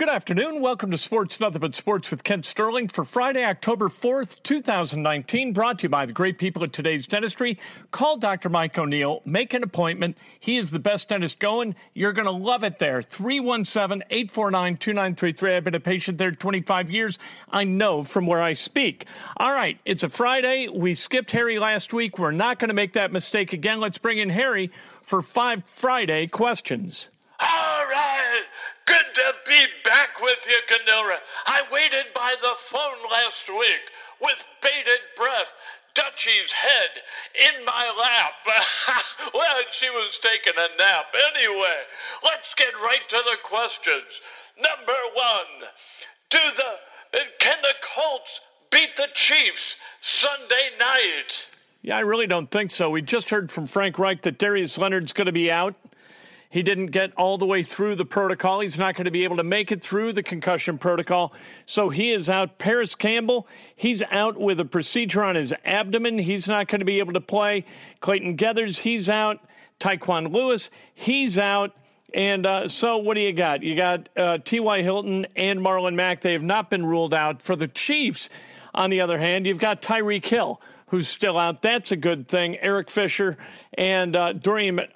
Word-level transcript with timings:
Good 0.00 0.08
afternoon. 0.08 0.62
Welcome 0.62 0.90
to 0.92 0.96
Sports 0.96 1.40
Nothing 1.40 1.60
But 1.60 1.74
Sports 1.74 2.10
with 2.10 2.24
Kent 2.24 2.46
Sterling 2.46 2.88
for 2.88 3.04
Friday, 3.04 3.44
October 3.44 3.90
4th, 3.90 4.42
2019. 4.42 5.52
Brought 5.52 5.80
to 5.80 5.82
you 5.82 5.88
by 5.90 6.06
the 6.06 6.14
great 6.14 6.38
people 6.38 6.64
at 6.64 6.72
today's 6.72 7.06
dentistry. 7.06 7.58
Call 7.90 8.16
Dr. 8.16 8.48
Mike 8.48 8.78
O'Neill. 8.78 9.20
Make 9.26 9.52
an 9.52 9.62
appointment. 9.62 10.16
He 10.38 10.56
is 10.56 10.70
the 10.70 10.78
best 10.78 11.10
dentist 11.10 11.38
going. 11.38 11.74
You're 11.92 12.14
going 12.14 12.24
to 12.24 12.30
love 12.30 12.64
it 12.64 12.78
there. 12.78 13.02
317 13.02 14.02
849 14.08 14.78
2933. 14.78 15.54
I've 15.54 15.64
been 15.64 15.74
a 15.74 15.80
patient 15.80 16.16
there 16.16 16.32
25 16.32 16.90
years. 16.90 17.18
I 17.50 17.64
know 17.64 18.02
from 18.02 18.26
where 18.26 18.40
I 18.40 18.54
speak. 18.54 19.04
All 19.36 19.52
right. 19.52 19.78
It's 19.84 20.02
a 20.02 20.08
Friday. 20.08 20.68
We 20.68 20.94
skipped 20.94 21.30
Harry 21.32 21.58
last 21.58 21.92
week. 21.92 22.18
We're 22.18 22.30
not 22.30 22.58
going 22.58 22.68
to 22.68 22.74
make 22.74 22.94
that 22.94 23.12
mistake 23.12 23.52
again. 23.52 23.80
Let's 23.80 23.98
bring 23.98 24.16
in 24.16 24.30
Harry 24.30 24.70
for 25.02 25.20
five 25.20 25.62
Friday 25.66 26.26
questions. 26.26 27.10
Good 28.90 29.14
to 29.14 29.34
be 29.46 29.66
back 29.84 30.20
with 30.20 30.38
you, 30.48 30.58
Ganora. 30.66 31.18
I 31.46 31.62
waited 31.70 32.06
by 32.12 32.34
the 32.42 32.54
phone 32.72 33.08
last 33.08 33.48
week 33.48 33.86
with 34.20 34.42
bated 34.60 34.98
breath. 35.16 35.54
Dutchie's 35.94 36.50
head 36.50 36.90
in 37.38 37.64
my 37.64 37.86
lap. 37.96 38.32
well, 39.34 39.62
she 39.70 39.90
was 39.90 40.18
taking 40.20 40.58
a 40.58 40.76
nap. 40.76 41.06
Anyway, 41.36 41.78
let's 42.24 42.52
get 42.54 42.74
right 42.82 43.08
to 43.10 43.22
the 43.26 43.36
questions. 43.44 44.10
Number 44.56 44.98
one, 45.14 45.70
do 46.30 46.38
the 46.56 47.20
can 47.38 47.58
the 47.62 47.74
Colts 47.94 48.40
beat 48.72 48.96
the 48.96 49.08
Chiefs 49.14 49.76
Sunday 50.00 50.70
night? 50.80 51.46
Yeah, 51.82 51.96
I 51.96 52.00
really 52.00 52.26
don't 52.26 52.50
think 52.50 52.72
so. 52.72 52.90
We 52.90 53.02
just 53.02 53.30
heard 53.30 53.52
from 53.52 53.68
Frank 53.68 54.00
Reich 54.00 54.22
that 54.22 54.38
Darius 54.38 54.78
Leonard's 54.78 55.12
going 55.12 55.26
to 55.26 55.32
be 55.32 55.48
out. 55.48 55.76
He 56.50 56.62
didn't 56.62 56.86
get 56.86 57.12
all 57.16 57.38
the 57.38 57.46
way 57.46 57.62
through 57.62 57.94
the 57.94 58.04
protocol. 58.04 58.58
He's 58.58 58.76
not 58.76 58.96
going 58.96 59.04
to 59.04 59.12
be 59.12 59.22
able 59.22 59.36
to 59.36 59.44
make 59.44 59.70
it 59.70 59.80
through 59.80 60.12
the 60.14 60.22
concussion 60.24 60.78
protocol. 60.78 61.32
So 61.64 61.90
he 61.90 62.10
is 62.10 62.28
out. 62.28 62.58
Parris 62.58 62.96
Campbell, 62.96 63.46
he's 63.76 64.02
out 64.10 64.36
with 64.36 64.58
a 64.58 64.64
procedure 64.64 65.22
on 65.22 65.36
his 65.36 65.54
abdomen. 65.64 66.18
He's 66.18 66.48
not 66.48 66.66
going 66.66 66.80
to 66.80 66.84
be 66.84 66.98
able 66.98 67.12
to 67.12 67.20
play. 67.20 67.64
Clayton 68.00 68.36
Geathers, 68.36 68.80
he's 68.80 69.08
out. 69.08 69.38
Tyquan 69.78 70.32
Lewis, 70.32 70.70
he's 70.92 71.38
out. 71.38 71.72
And 72.12 72.44
uh, 72.44 72.66
so, 72.66 72.98
what 72.98 73.14
do 73.14 73.20
you 73.20 73.32
got? 73.32 73.62
You 73.62 73.76
got 73.76 74.08
uh, 74.16 74.38
T.Y. 74.38 74.82
Hilton 74.82 75.28
and 75.36 75.60
Marlon 75.60 75.94
Mack. 75.94 76.20
They 76.20 76.32
have 76.32 76.42
not 76.42 76.68
been 76.68 76.84
ruled 76.84 77.14
out. 77.14 77.40
For 77.40 77.54
the 77.54 77.68
Chiefs, 77.68 78.28
on 78.74 78.90
the 78.90 79.00
other 79.00 79.18
hand, 79.18 79.46
you've 79.46 79.60
got 79.60 79.80
Tyreek 79.80 80.26
Hill, 80.26 80.60
who's 80.90 81.08
still 81.08 81.38
out. 81.38 81.62
That's 81.62 81.92
a 81.92 81.96
good 81.96 82.28
thing. 82.28 82.58
Eric 82.58 82.90
Fisher 82.90 83.38
and 83.74 84.14
uh, 84.14 84.34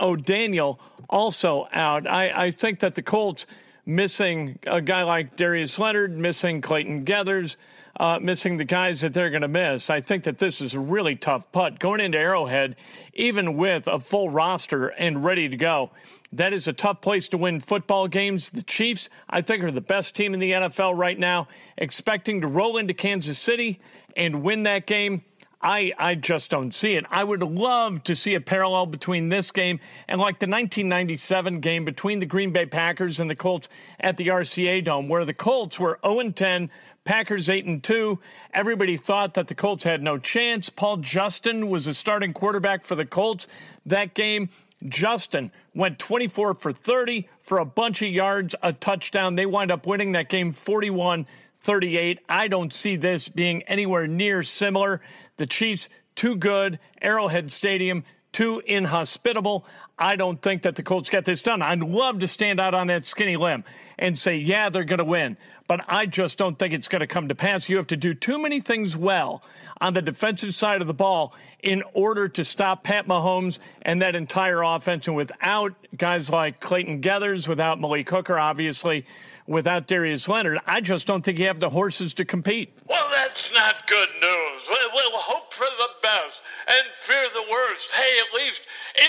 O'Daniel 0.00 0.80
also 1.08 1.68
out. 1.72 2.06
I, 2.06 2.46
I 2.46 2.50
think 2.50 2.80
that 2.80 2.94
the 2.96 3.02
Colts 3.02 3.46
missing 3.86 4.58
a 4.66 4.80
guy 4.80 5.02
like 5.02 5.36
Darius 5.36 5.78
Leonard, 5.78 6.16
missing 6.16 6.60
Clayton 6.60 7.04
Geathers, 7.04 7.56
uh, 7.98 8.18
missing 8.20 8.56
the 8.56 8.64
guys 8.64 9.02
that 9.02 9.14
they're 9.14 9.30
going 9.30 9.42
to 9.42 9.48
miss. 9.48 9.88
I 9.88 10.00
think 10.00 10.24
that 10.24 10.38
this 10.38 10.60
is 10.60 10.74
a 10.74 10.80
really 10.80 11.14
tough 11.14 11.50
putt 11.52 11.78
going 11.78 12.00
into 12.00 12.18
Arrowhead, 12.18 12.76
even 13.12 13.56
with 13.56 13.86
a 13.86 14.00
full 14.00 14.30
roster 14.30 14.88
and 14.88 15.24
ready 15.24 15.48
to 15.48 15.56
go. 15.56 15.90
That 16.32 16.52
is 16.52 16.66
a 16.66 16.72
tough 16.72 17.00
place 17.00 17.28
to 17.28 17.38
win 17.38 17.60
football 17.60 18.08
games. 18.08 18.50
The 18.50 18.64
Chiefs, 18.64 19.08
I 19.30 19.42
think, 19.42 19.62
are 19.62 19.70
the 19.70 19.80
best 19.80 20.16
team 20.16 20.34
in 20.34 20.40
the 20.40 20.52
NFL 20.52 20.98
right 20.98 21.18
now, 21.18 21.46
expecting 21.78 22.40
to 22.40 22.48
roll 22.48 22.78
into 22.78 22.94
Kansas 22.94 23.38
City 23.38 23.80
and 24.16 24.42
win 24.42 24.64
that 24.64 24.86
game. 24.86 25.22
I, 25.64 25.92
I 25.98 26.14
just 26.14 26.50
don't 26.50 26.74
see 26.74 26.92
it. 26.92 27.06
I 27.10 27.24
would 27.24 27.42
love 27.42 28.04
to 28.04 28.14
see 28.14 28.34
a 28.34 28.40
parallel 28.40 28.84
between 28.84 29.30
this 29.30 29.50
game 29.50 29.80
and 30.06 30.20
like 30.20 30.38
the 30.38 30.46
1997 30.46 31.60
game 31.60 31.86
between 31.86 32.18
the 32.18 32.26
Green 32.26 32.52
Bay 32.52 32.66
Packers 32.66 33.18
and 33.18 33.30
the 33.30 33.34
Colts 33.34 33.70
at 33.98 34.18
the 34.18 34.28
RCA 34.28 34.84
Dome, 34.84 35.08
where 35.08 35.24
the 35.24 35.32
Colts 35.32 35.80
were 35.80 35.98
0 36.04 36.32
10, 36.32 36.70
Packers 37.04 37.48
8 37.48 37.64
and 37.64 37.82
2. 37.82 38.18
Everybody 38.52 38.98
thought 38.98 39.32
that 39.34 39.48
the 39.48 39.54
Colts 39.54 39.84
had 39.84 40.02
no 40.02 40.18
chance. 40.18 40.68
Paul 40.68 40.98
Justin 40.98 41.70
was 41.70 41.86
a 41.86 41.94
starting 41.94 42.34
quarterback 42.34 42.84
for 42.84 42.94
the 42.94 43.06
Colts 43.06 43.48
that 43.86 44.12
game. 44.12 44.50
Justin 44.86 45.50
went 45.74 45.98
24 45.98 46.56
for 46.56 46.74
30 46.74 47.26
for 47.40 47.56
a 47.56 47.64
bunch 47.64 48.02
of 48.02 48.10
yards, 48.10 48.54
a 48.62 48.74
touchdown. 48.74 49.34
They 49.34 49.46
wind 49.46 49.70
up 49.70 49.86
winning 49.86 50.12
that 50.12 50.28
game 50.28 50.52
41 50.52 51.26
38. 51.64 52.20
I 52.28 52.48
don't 52.48 52.72
see 52.72 52.96
this 52.96 53.28
being 53.28 53.62
anywhere 53.62 54.06
near 54.06 54.42
similar. 54.42 55.00
The 55.38 55.46
Chiefs, 55.46 55.88
too 56.14 56.36
good. 56.36 56.78
Arrowhead 57.02 57.50
Stadium, 57.50 58.04
too 58.32 58.62
inhospitable. 58.66 59.66
I 59.98 60.16
don't 60.16 60.40
think 60.42 60.62
that 60.62 60.76
the 60.76 60.82
Colts 60.82 61.08
get 61.08 61.24
this 61.24 61.40
done. 61.40 61.62
I'd 61.62 61.80
love 61.80 62.18
to 62.18 62.28
stand 62.28 62.60
out 62.60 62.74
on 62.74 62.88
that 62.88 63.06
skinny 63.06 63.36
limb 63.36 63.64
and 63.98 64.18
say, 64.18 64.36
yeah, 64.36 64.68
they're 64.68 64.84
going 64.84 64.98
to 64.98 65.04
win. 65.04 65.36
But 65.66 65.82
I 65.88 66.06
just 66.06 66.36
don't 66.36 66.58
think 66.58 66.74
it's 66.74 66.88
going 66.88 67.00
to 67.00 67.06
come 67.06 67.28
to 67.28 67.34
pass. 67.34 67.68
You 67.68 67.76
have 67.78 67.86
to 67.86 67.96
do 67.96 68.12
too 68.12 68.38
many 68.38 68.60
things 68.60 68.96
well 68.96 69.42
on 69.80 69.94
the 69.94 70.02
defensive 70.02 70.52
side 70.52 70.80
of 70.80 70.86
the 70.86 70.94
ball 70.94 71.34
in 71.62 71.82
order 71.94 72.28
to 72.28 72.44
stop 72.44 72.82
Pat 72.82 73.06
Mahomes 73.06 73.60
and 73.82 74.02
that 74.02 74.14
entire 74.14 74.62
offense. 74.62 75.06
And 75.06 75.16
without 75.16 75.72
guys 75.96 76.28
like 76.28 76.60
Clayton 76.60 77.00
Geathers, 77.00 77.48
without 77.48 77.80
Malik 77.80 78.10
Hooker, 78.10 78.38
obviously, 78.38 79.06
without 79.46 79.86
Darius 79.86 80.28
Leonard, 80.28 80.58
I 80.66 80.80
just 80.80 81.06
don't 81.06 81.22
think 81.22 81.38
you 81.38 81.46
have 81.46 81.60
the 81.60 81.70
horses 81.70 82.14
to 82.14 82.24
compete. 82.24 82.72
Well, 82.88 83.08
that's 83.10 83.52
not 83.52 83.86
good 83.86 84.08
news. 84.20 84.62
We'll 84.68 85.18
hope 85.18 85.52
for 85.52 85.66
the 85.66 85.88
best 86.02 86.40
and 86.66 86.94
fear 86.94 87.28
the 87.34 87.50
worst. 87.50 87.90
Hey, 87.92 88.18
at 88.18 88.42
least 88.42 88.62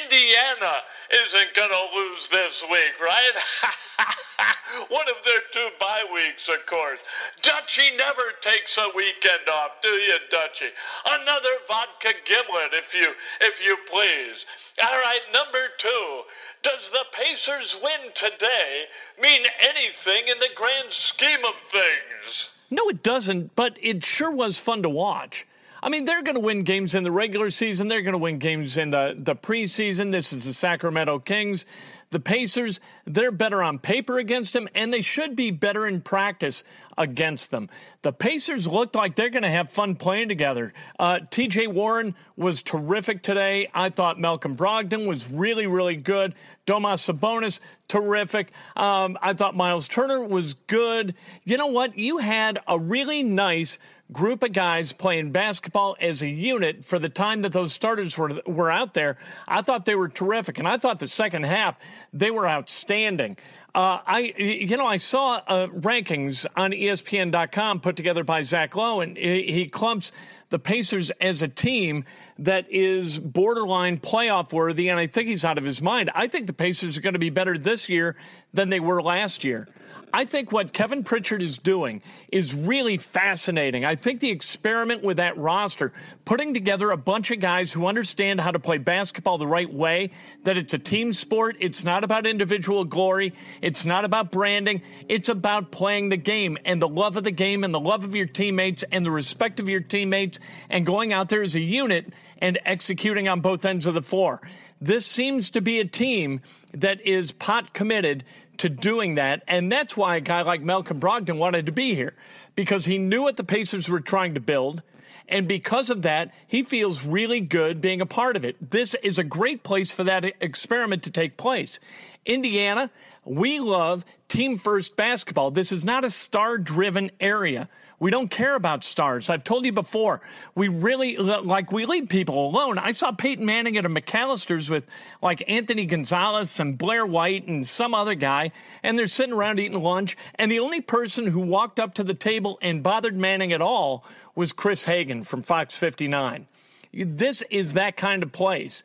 Indiana 0.03 0.81
isn't 1.25 1.53
going 1.55 1.69
to 1.69 1.95
lose 1.95 2.27
this 2.29 2.63
week, 2.69 2.99
right? 3.01 3.31
One 4.89 5.07
of 5.07 5.23
their 5.23 5.41
two 5.51 5.69
bye 5.79 6.03
weeks, 6.13 6.49
of 6.49 6.65
course. 6.65 6.99
Dutchie 7.41 7.97
never 7.97 8.33
takes 8.41 8.77
a 8.77 8.89
weekend 8.95 9.47
off, 9.49 9.81
do 9.81 9.89
you, 9.89 10.17
Dutchie? 10.31 10.71
Another 11.05 11.49
vodka 11.67 12.13
gimlet, 12.25 12.73
if 12.73 12.93
you 12.93 13.13
if 13.41 13.63
you 13.63 13.77
please. 13.89 14.45
All 14.83 14.99
right, 14.99 15.21
number 15.33 15.69
two. 15.77 16.21
Does 16.63 16.89
the 16.91 17.05
Pacers 17.11 17.77
win 17.81 18.11
today 18.13 18.85
mean 19.21 19.45
anything 19.59 20.27
in 20.27 20.39
the 20.39 20.49
grand 20.55 20.91
scheme 20.91 21.45
of 21.45 21.55
things? 21.71 22.49
No, 22.69 22.89
it 22.89 23.03
doesn't, 23.03 23.55
but 23.55 23.77
it 23.81 24.03
sure 24.03 24.31
was 24.31 24.59
fun 24.59 24.81
to 24.83 24.89
watch. 24.89 25.47
I 25.83 25.89
mean, 25.89 26.05
they're 26.05 26.23
going 26.23 26.35
to 26.35 26.41
win 26.41 26.63
games 26.63 26.95
in 26.95 27.03
the 27.03 27.11
regular 27.11 27.51
season. 27.51 27.87
They're 27.87 28.01
going 28.01 28.13
to 28.13 28.17
win 28.17 28.39
games 28.39 28.77
in 28.77 28.89
the, 28.89 29.15
the 29.15 29.35
preseason. 29.35 30.11
This 30.11 30.33
is 30.33 30.45
the 30.45 30.53
Sacramento 30.53 31.19
Kings. 31.19 31.67
The 32.11 32.19
Pacers, 32.19 32.79
they're 33.05 33.31
better 33.31 33.61
on 33.61 33.79
paper 33.79 34.19
against 34.19 34.53
them, 34.53 34.67
and 34.75 34.93
they 34.93 35.01
should 35.01 35.35
be 35.35 35.51
better 35.51 35.87
in 35.87 36.01
practice 36.01 36.63
against 36.97 37.51
them. 37.51 37.69
The 38.03 38.13
Pacers 38.13 38.67
looked 38.67 38.95
like 38.95 39.15
they're 39.15 39.29
going 39.29 39.43
to 39.43 39.49
have 39.49 39.71
fun 39.71 39.95
playing 39.95 40.29
together. 40.29 40.73
Uh, 40.99 41.19
TJ 41.29 41.73
Warren 41.73 42.15
was 42.37 42.63
terrific 42.63 43.21
today. 43.21 43.69
I 43.73 43.89
thought 43.89 44.19
Malcolm 44.19 44.55
Brogdon 44.55 45.07
was 45.07 45.29
really, 45.29 45.67
really 45.67 45.97
good. 45.97 46.35
Domas 46.65 47.11
Sabonis, 47.11 47.59
terrific. 47.87 48.51
Um, 48.75 49.17
I 49.21 49.33
thought 49.33 49.55
Miles 49.55 49.87
Turner 49.87 50.23
was 50.23 50.53
good. 50.53 51.15
You 51.43 51.57
know 51.57 51.67
what? 51.67 51.97
You 51.97 52.17
had 52.17 52.59
a 52.67 52.79
really 52.79 53.23
nice 53.23 53.77
group 54.11 54.43
of 54.43 54.53
guys 54.53 54.91
playing 54.93 55.31
basketball 55.31 55.95
as 55.99 56.21
a 56.21 56.27
unit 56.27 56.85
for 56.85 56.99
the 56.99 57.09
time 57.09 57.41
that 57.41 57.53
those 57.53 57.73
starters 57.73 58.17
were 58.17 58.41
were 58.45 58.71
out 58.71 58.93
there. 58.93 59.17
I 59.47 59.61
thought 59.61 59.85
they 59.85 59.95
were 59.95 60.09
terrific, 60.09 60.59
and 60.59 60.67
I 60.67 60.77
thought 60.77 60.99
the 60.99 61.07
second 61.07 61.43
half 61.43 61.77
they 62.13 62.31
were 62.31 62.47
outstanding. 62.47 63.37
Uh, 63.73 63.99
I, 64.07 64.33
you 64.37 64.77
know, 64.77 64.85
I 64.85 64.95
saw 64.95 65.41
uh, 65.47 65.67
rankings 65.67 66.45
on 66.55 66.71
ESPN.com 66.71 67.81
put 67.81 67.97
together 67.97 68.23
by 68.23 68.41
Zach 68.41 68.73
Lowe, 68.73 69.01
and 69.01 69.17
he, 69.17 69.51
he 69.51 69.65
clumps 69.67 70.13
the 70.47 70.59
Pacers 70.59 71.11
as 71.19 71.41
a 71.41 71.49
team 71.49 72.05
that 72.39 72.71
is 72.71 73.19
borderline 73.19 73.97
playoff 73.97 74.53
worthy, 74.53 74.87
and 74.87 74.97
I 74.97 75.07
think 75.07 75.27
he's 75.27 75.43
out 75.43 75.57
of 75.57 75.65
his 75.65 75.81
mind. 75.81 76.09
I 76.15 76.27
think 76.27 76.47
the 76.47 76.53
Pacers 76.53 76.97
are 76.97 77.01
going 77.01 77.13
to 77.13 77.19
be 77.19 77.29
better 77.29 77.57
this 77.57 77.89
year 77.89 78.15
than 78.53 78.69
they 78.69 78.79
were 78.79 79.01
last 79.01 79.43
year. 79.43 79.67
I 80.13 80.25
think 80.25 80.51
what 80.51 80.71
Kevin 80.71 81.03
Pritchard 81.03 81.41
is 81.41 81.57
doing 81.57 82.01
is 82.31 82.53
really 82.53 82.97
fascinating. 82.97 83.85
I 83.85 83.95
think 83.95 84.19
the 84.19 84.31
experiment 84.31 85.03
with 85.03 85.17
that 85.17 85.37
roster, 85.37 85.91
putting 86.23 86.53
together 86.53 86.91
a 86.91 86.97
bunch 86.97 87.31
of 87.31 87.39
guys 87.39 87.71
who 87.71 87.85
understand 87.85 88.39
how 88.39 88.51
to 88.51 88.59
play 88.59 88.77
basketball 88.77 89.37
the 89.37 89.47
right 89.47 89.71
way, 89.71 90.11
that 90.43 90.57
it's 90.57 90.73
a 90.73 90.79
team 90.79 91.11
sport, 91.11 91.57
it's 91.59 91.83
not 91.83 92.03
about 92.03 92.25
individual 92.25 92.85
glory, 92.85 93.33
it's 93.61 93.85
not 93.85 94.05
about 94.05 94.31
branding, 94.31 94.81
it's 95.09 95.29
about 95.29 95.71
playing 95.71 96.09
the 96.09 96.17
game 96.17 96.57
and 96.65 96.81
the 96.81 96.87
love 96.87 97.17
of 97.17 97.23
the 97.23 97.31
game 97.31 97.63
and 97.63 97.73
the 97.73 97.79
love 97.79 98.03
of 98.03 98.15
your 98.15 98.27
teammates 98.27 98.83
and 98.91 99.05
the 99.05 99.11
respect 99.11 99.59
of 99.59 99.67
your 99.67 99.81
teammates 99.81 100.39
and 100.69 100.85
going 100.85 101.13
out 101.13 101.29
there 101.29 101.41
as 101.41 101.55
a 101.55 101.61
unit 101.61 102.13
and 102.39 102.59
executing 102.65 103.27
on 103.27 103.41
both 103.41 103.65
ends 103.65 103.85
of 103.85 103.93
the 103.93 104.01
floor. 104.01 104.41
This 104.81 105.05
seems 105.05 105.49
to 105.51 105.61
be 105.61 105.79
a 105.79 105.85
team 105.85 106.41
that 106.73 107.05
is 107.07 107.31
pot 107.31 107.73
committed 107.73 108.25
to 108.59 108.69
doing 108.69 109.15
that. 109.15 109.43
And 109.47 109.71
that's 109.71 109.95
why 109.95 110.15
a 110.17 110.21
guy 110.21 110.41
like 110.41 110.61
Malcolm 110.61 110.99
Brogdon 110.99 111.37
wanted 111.37 111.65
to 111.67 111.71
be 111.71 111.95
here 111.95 112.13
because 112.55 112.85
he 112.85 112.97
knew 112.97 113.21
what 113.21 113.37
the 113.37 113.43
Pacers 113.43 113.89
were 113.89 113.99
trying 113.99 114.33
to 114.35 114.39
build. 114.39 114.81
And 115.27 115.47
because 115.47 115.89
of 115.89 116.03
that, 116.03 116.31
he 116.47 116.63
feels 116.63 117.03
really 117.03 117.39
good 117.39 117.81
being 117.81 118.01
a 118.01 118.05
part 118.05 118.35
of 118.35 118.45
it. 118.45 118.71
This 118.71 118.95
is 119.01 119.17
a 119.17 119.23
great 119.23 119.63
place 119.63 119.91
for 119.91 120.03
that 120.03 120.23
experiment 120.39 121.03
to 121.03 121.09
take 121.09 121.35
place. 121.37 121.79
Indiana, 122.25 122.91
we 123.23 123.59
love 123.59 124.05
team 124.27 124.57
first 124.57 124.95
basketball. 124.95 125.51
This 125.51 125.71
is 125.71 125.83
not 125.83 126.03
a 126.03 126.09
star 126.09 126.57
driven 126.57 127.11
area. 127.19 127.69
We 128.05 128.11
don't 128.11 128.29
care 128.29 128.53
about 128.53 128.83
stars. 128.83 129.31
I've 129.31 129.43
told 129.43 129.65
you 129.65 129.71
before, 129.71 130.21
we 130.53 130.67
really, 130.67 131.17
like, 131.17 131.71
we 131.71 131.87
leave 131.87 132.07
people 132.07 132.49
alone. 132.49 132.77
I 132.77 132.91
saw 132.91 133.11
Peyton 133.11 133.43
Manning 133.43 133.77
at 133.77 133.85
a 133.87 133.89
McAllister's 133.89 134.69
with, 134.69 134.85
like, 135.23 135.43
Anthony 135.47 135.85
Gonzalez 135.85 136.59
and 136.59 136.77
Blair 136.77 137.03
White 137.03 137.47
and 137.47 137.65
some 137.65 137.95
other 137.95 138.13
guy, 138.13 138.51
and 138.83 138.95
they're 138.95 139.07
sitting 139.07 139.33
around 139.33 139.59
eating 139.59 139.81
lunch. 139.81 140.15
And 140.35 140.51
the 140.51 140.59
only 140.59 140.81
person 140.81 141.25
who 141.25 141.39
walked 141.39 141.79
up 141.79 141.95
to 141.95 142.03
the 142.03 142.13
table 142.13 142.59
and 142.61 142.83
bothered 142.83 143.17
Manning 143.17 143.51
at 143.51 143.59
all 143.59 144.05
was 144.35 144.53
Chris 144.53 144.85
Hagan 144.85 145.23
from 145.23 145.41
Fox 145.41 145.75
59. 145.75 146.45
This 146.93 147.41
is 147.49 147.73
that 147.73 147.97
kind 147.97 148.21
of 148.21 148.31
place. 148.31 148.83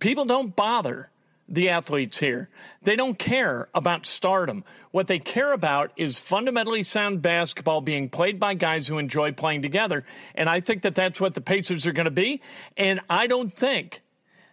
People 0.00 0.24
don't 0.24 0.56
bother 0.56 1.10
the 1.48 1.70
athletes 1.70 2.18
here. 2.18 2.48
They 2.82 2.96
don't 2.96 3.18
care 3.18 3.68
about 3.74 4.06
stardom. 4.06 4.64
What 4.90 5.06
they 5.06 5.18
care 5.18 5.52
about 5.52 5.92
is 5.96 6.18
fundamentally 6.18 6.82
sound 6.82 7.22
basketball 7.22 7.80
being 7.80 8.08
played 8.08 8.40
by 8.40 8.54
guys 8.54 8.88
who 8.88 8.98
enjoy 8.98 9.32
playing 9.32 9.62
together. 9.62 10.04
And 10.34 10.48
I 10.48 10.60
think 10.60 10.82
that 10.82 10.94
that's 10.94 11.20
what 11.20 11.34
the 11.34 11.40
Pacers 11.40 11.86
are 11.86 11.92
going 11.92 12.06
to 12.06 12.10
be. 12.10 12.42
And 12.76 13.00
I 13.08 13.26
don't 13.26 13.54
think 13.54 14.02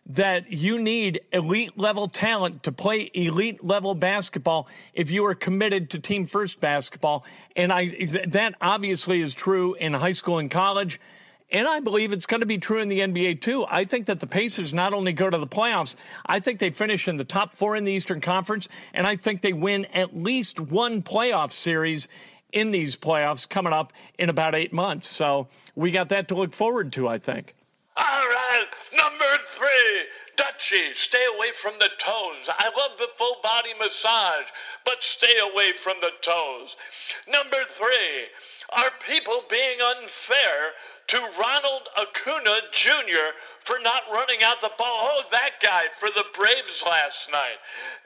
that 0.06 0.52
you 0.52 0.82
need 0.82 1.22
elite 1.32 1.78
level 1.78 2.10
talent 2.10 2.64
to 2.64 2.72
play 2.72 3.10
elite 3.14 3.64
level 3.64 3.96
basketball 3.96 4.68
if 4.94 5.10
you 5.10 5.26
are 5.26 5.36
committed 5.36 5.92
to 5.92 6.00
team 6.00 6.26
first 6.26 6.60
basketball. 6.60 7.26
And 7.56 7.72
I 7.72 8.08
that 8.28 8.56
obviously 8.60 9.22
is 9.22 9.34
true 9.34 9.76
in 9.76 9.94
high 9.94 10.12
school 10.12 10.40
and 10.40 10.52
college. 10.52 11.00
And 11.54 11.68
I 11.68 11.80
believe 11.82 12.12
it's 12.12 12.26
going 12.26 12.40
to 12.40 12.48
be 12.48 12.58
true 12.58 12.80
in 12.80 12.90
the 12.90 13.02
NBA 13.02 13.42
too. 13.42 13.64
I 13.70 13.86
think 13.86 14.08
that 14.08 14.20
the 14.20 14.26
Pacers 14.26 14.74
not 14.74 14.92
only 14.92 15.14
go 15.14 15.30
to 15.30 15.38
the 15.38 15.46
playoffs, 15.46 15.96
I 16.26 16.40
think 16.40 16.58
they 16.58 16.72
finish 16.72 17.08
in 17.08 17.18
the 17.18 17.24
top 17.24 17.56
four 17.56 17.76
in 17.76 17.84
the 17.84 17.92
Eastern 17.92 18.22
Conference, 18.22 18.68
and 18.92 19.06
I 19.06 19.16
think 19.16 19.42
they 19.42 19.54
win 19.54 19.86
at 19.94 20.18
least 20.18 20.60
one 20.60 21.04
playoff 21.04 21.52
series 21.52 22.08
in 22.52 22.72
these 22.72 22.96
playoffs 22.96 23.48
coming 23.48 23.72
up 23.72 23.94
in 24.18 24.30
about 24.30 24.56
eight 24.56 24.74
months. 24.74 25.08
So 25.08 25.48
we 25.76 25.92
got 25.92 26.10
that 26.10 26.28
to 26.30 26.36
look 26.36 26.54
forward 26.54 26.92
to, 26.94 27.08
I 27.08 27.20
think. 27.20 27.54
All 27.98 28.06
right, 28.06 28.66
number 28.96 29.38
three. 29.56 30.02
Dutchie, 30.36 30.94
stay 30.96 31.26
away 31.36 31.52
from 31.62 31.80
the 31.80 31.90
toes. 31.98 32.50
I 32.50 32.70
love 32.76 32.98
the 32.98 33.10
full 33.18 33.38
body 33.44 33.74
massage, 33.80 34.48
but 34.86 35.04
stay 35.04 35.40
away 35.40 35.74
from 35.74 35.98
the 36.02 36.12
toes. 36.22 36.76
Number 37.28 37.64
three, 37.76 38.30
are 38.70 38.92
people 39.06 39.44
being 39.50 39.78
unfair 39.82 40.74
to 41.08 41.20
Ronald 41.40 41.90
Acuna 41.98 42.60
Jr. 42.72 43.38
for 43.64 43.78
not 43.80 44.04
running 44.12 44.42
out 44.44 44.62
the 44.62 44.72
ball? 44.78 45.10
Oh, 45.12 45.24
that 45.32 45.62
guy 45.62 45.84
for 46.00 46.10
the 46.10 46.26
Braves 46.34 46.84
last 46.86 47.30
night. 47.32 47.60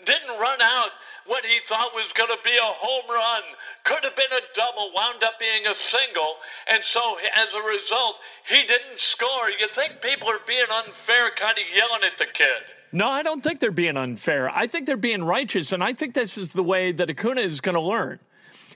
Didn't 0.03 0.39
run 0.39 0.61
out 0.61 0.91
what 1.27 1.45
he 1.45 1.59
thought 1.65 1.93
was 1.93 2.11
going 2.13 2.29
to 2.29 2.43
be 2.43 2.57
a 2.57 2.61
home 2.61 3.09
run. 3.09 3.43
Could 3.83 4.03
have 4.03 4.15
been 4.15 4.31
a 4.31 4.41
double, 4.55 4.91
wound 4.95 5.23
up 5.23 5.39
being 5.39 5.65
a 5.67 5.75
single. 5.75 6.35
And 6.67 6.83
so 6.83 7.17
as 7.33 7.53
a 7.53 7.61
result, 7.61 8.15
he 8.47 8.61
didn't 8.61 8.97
score. 8.97 9.49
You 9.49 9.67
think 9.73 10.01
people 10.01 10.29
are 10.29 10.41
being 10.47 10.65
unfair, 10.85 11.31
kind 11.35 11.57
of 11.57 11.63
yelling 11.75 12.03
at 12.03 12.17
the 12.17 12.25
kid. 12.25 12.63
No, 12.91 13.09
I 13.09 13.21
don't 13.21 13.43
think 13.43 13.59
they're 13.59 13.71
being 13.71 13.97
unfair. 13.97 14.49
I 14.49 14.67
think 14.67 14.85
they're 14.85 14.97
being 14.97 15.23
righteous, 15.23 15.73
and 15.73 15.83
I 15.83 15.93
think 15.93 16.13
this 16.13 16.37
is 16.37 16.49
the 16.49 16.63
way 16.63 16.93
that 16.93 17.09
Acuna 17.09 17.41
is 17.41 17.61
going 17.61 17.75
to 17.75 17.81
learn 17.81 18.19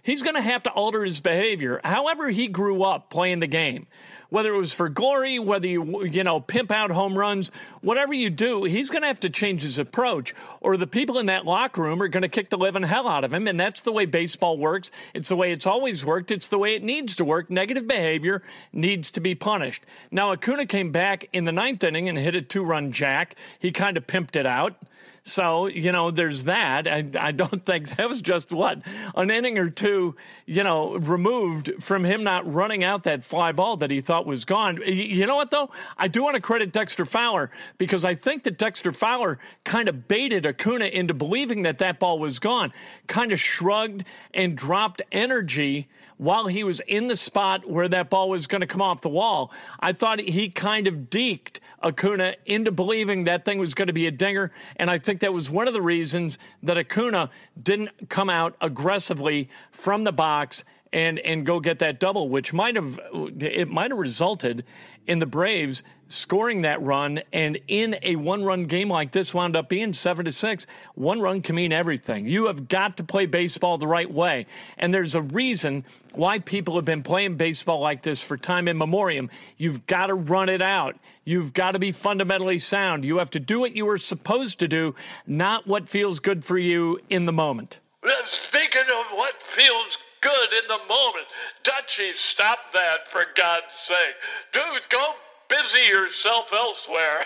he's 0.03 0.21
going 0.21 0.35
to 0.35 0.41
have 0.41 0.63
to 0.63 0.71
alter 0.71 1.03
his 1.03 1.19
behavior. 1.19 1.79
However, 1.83 2.29
he 2.29 2.47
grew 2.47 2.83
up 2.83 3.09
playing 3.09 3.39
the 3.39 3.47
game, 3.47 3.87
whether 4.31 4.55
it 4.55 4.57
was 4.57 4.71
for 4.71 4.87
glory, 4.87 5.37
whether 5.39 5.67
you, 5.67 6.05
you 6.05 6.23
know, 6.23 6.39
pimp 6.39 6.71
out 6.71 6.89
home 6.89 7.17
runs, 7.17 7.51
whatever 7.81 8.13
you 8.13 8.29
do, 8.29 8.63
he's 8.63 8.89
going 8.89 9.01
to 9.01 9.07
have 9.07 9.19
to 9.19 9.29
change 9.29 9.61
his 9.61 9.77
approach, 9.77 10.33
or 10.61 10.77
the 10.77 10.87
people 10.87 11.19
in 11.19 11.25
that 11.25 11.45
locker 11.45 11.81
room 11.81 12.01
are 12.01 12.07
going 12.07 12.21
to 12.21 12.29
kick 12.29 12.49
the 12.49 12.57
living 12.57 12.83
hell 12.83 13.09
out 13.09 13.25
of 13.25 13.33
him. 13.33 13.45
And 13.45 13.59
that's 13.59 13.81
the 13.81 13.91
way 13.91 14.05
baseball 14.05 14.57
works. 14.57 14.89
It's 15.13 15.27
the 15.27 15.35
way 15.35 15.51
it's 15.51 15.67
always 15.67 16.05
worked. 16.05 16.31
It's 16.31 16.47
the 16.47 16.57
way 16.57 16.75
it 16.75 16.81
needs 16.81 17.17
to 17.17 17.25
work. 17.25 17.49
Negative 17.49 17.85
behavior 17.85 18.41
needs 18.71 19.11
to 19.11 19.19
be 19.19 19.35
punished. 19.35 19.85
Now, 20.11 20.31
Acuna 20.31 20.65
came 20.65 20.93
back 20.93 21.27
in 21.33 21.43
the 21.43 21.51
ninth 21.51 21.83
inning 21.83 22.07
and 22.07 22.17
hit 22.17 22.33
a 22.33 22.41
two 22.41 22.63
run 22.63 22.93
jack. 22.93 23.35
He 23.59 23.73
kind 23.73 23.97
of 23.97 24.07
pimped 24.07 24.37
it 24.37 24.45
out. 24.45 24.77
So, 25.23 25.67
you 25.67 25.91
know, 25.91 26.09
there's 26.09 26.45
that. 26.45 26.87
I, 26.87 27.05
I 27.19 27.31
don't 27.31 27.63
think 27.65 27.95
that 27.95 28.09
was 28.09 28.21
just 28.21 28.51
what, 28.51 28.81
an 29.15 29.29
inning 29.29 29.57
or 29.57 29.69
two, 29.69 30.15
you 30.45 30.63
know, 30.63 30.95
removed 30.97 31.71
from 31.79 32.03
him 32.03 32.23
not 32.23 32.51
running 32.51 32.83
out 32.83 33.03
that 33.03 33.23
fly 33.23 33.51
ball 33.51 33.77
that 33.77 33.91
he 33.91 34.01
thought 34.01 34.25
was 34.25 34.45
gone. 34.45 34.81
You 34.85 35.25
know 35.27 35.35
what, 35.35 35.51
though? 35.51 35.69
I 35.97 36.07
do 36.07 36.23
want 36.23 36.35
to 36.35 36.41
credit 36.41 36.71
Dexter 36.71 37.05
Fowler 37.05 37.51
because 37.77 38.03
I 38.03 38.15
think 38.15 38.43
that 38.43 38.57
Dexter 38.57 38.91
Fowler 38.91 39.39
kind 39.63 39.87
of 39.87 40.07
baited 40.07 40.45
Acuna 40.45 40.85
into 40.85 41.13
believing 41.13 41.63
that 41.63 41.77
that 41.79 41.99
ball 41.99 42.17
was 42.17 42.39
gone, 42.39 42.73
kind 43.07 43.31
of 43.31 43.39
shrugged 43.39 44.03
and 44.33 44.57
dropped 44.57 45.01
energy 45.11 45.87
while 46.21 46.45
he 46.45 46.63
was 46.63 46.79
in 46.81 47.07
the 47.07 47.17
spot 47.17 47.67
where 47.67 47.89
that 47.89 48.11
ball 48.11 48.29
was 48.29 48.45
going 48.45 48.61
to 48.61 48.67
come 48.67 48.79
off 48.79 49.01
the 49.01 49.09
wall. 49.09 49.51
I 49.79 49.91
thought 49.91 50.19
he 50.19 50.49
kind 50.49 50.85
of 50.85 51.09
deked 51.09 51.57
Acuna 51.81 52.35
into 52.45 52.71
believing 52.71 53.23
that 53.23 53.43
thing 53.43 53.57
was 53.57 53.73
going 53.73 53.87
to 53.87 53.93
be 53.93 54.05
a 54.05 54.11
dinger. 54.11 54.51
And 54.75 54.91
I 54.91 54.99
think 54.99 55.21
that 55.21 55.33
was 55.33 55.49
one 55.49 55.67
of 55.67 55.73
the 55.73 55.81
reasons 55.81 56.37
that 56.61 56.77
Acuna 56.77 57.31
didn't 57.63 58.07
come 58.09 58.29
out 58.29 58.55
aggressively 58.61 59.49
from 59.71 60.03
the 60.03 60.11
box 60.11 60.63
and 60.93 61.19
and 61.19 61.45
go 61.45 61.59
get 61.59 61.79
that 61.79 61.99
double, 61.99 62.29
which 62.29 62.53
might 62.53 62.75
have 62.75 62.99
it 63.13 63.69
might 63.69 63.91
have 63.91 63.99
resulted 63.99 64.65
in 65.07 65.19
the 65.19 65.25
Braves 65.25 65.83
scoring 66.11 66.61
that 66.61 66.81
run 66.81 67.21
and 67.31 67.57
in 67.69 67.95
a 68.01 68.17
one 68.17 68.43
run 68.43 68.65
game 68.65 68.89
like 68.89 69.11
this 69.11 69.33
wound 69.33 69.55
up 69.55 69.69
being 69.69 69.93
seven 69.93 70.25
to 70.25 70.31
six. 70.31 70.67
One 70.95 71.21
run 71.21 71.41
can 71.41 71.55
mean 71.55 71.71
everything. 71.71 72.25
You 72.25 72.47
have 72.47 72.67
got 72.67 72.97
to 72.97 73.03
play 73.03 73.25
baseball 73.25 73.77
the 73.77 73.87
right 73.87 74.11
way. 74.11 74.45
And 74.77 74.93
there's 74.93 75.15
a 75.15 75.21
reason 75.21 75.85
why 76.13 76.39
people 76.39 76.75
have 76.75 76.85
been 76.85 77.03
playing 77.03 77.37
baseball 77.37 77.79
like 77.79 78.03
this 78.03 78.21
for 78.21 78.35
time 78.35 78.67
immemorial. 78.67 79.29
You've 79.57 79.87
got 79.87 80.07
to 80.07 80.13
run 80.13 80.49
it 80.49 80.61
out. 80.61 80.97
You've 81.23 81.53
got 81.53 81.71
to 81.71 81.79
be 81.79 81.93
fundamentally 81.93 82.59
sound. 82.59 83.05
You 83.05 83.19
have 83.19 83.29
to 83.31 83.39
do 83.39 83.61
what 83.61 83.75
you 83.75 83.85
were 83.85 83.97
supposed 83.97 84.59
to 84.59 84.67
do, 84.67 84.95
not 85.25 85.65
what 85.65 85.87
feels 85.87 86.19
good 86.19 86.43
for 86.43 86.57
you 86.57 86.99
in 87.09 87.25
the 87.25 87.31
moment. 87.31 87.79
Speaking 88.25 88.81
of 88.81 89.17
what 89.17 89.35
feels 89.55 89.97
good 90.21 90.53
in 90.53 90.67
the 90.67 90.79
moment, 90.87 91.27
Dutchie, 91.63 92.13
stop 92.13 92.59
that 92.73 93.07
for 93.09 93.25
God's 93.35 93.73
sake. 93.83 94.15
Dude, 94.53 94.89
go 94.89 95.13
busy 95.49 95.87
yourself 95.89 96.51
elsewhere. 96.53 97.25